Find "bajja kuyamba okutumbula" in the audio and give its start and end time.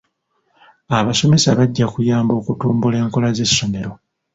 1.57-2.95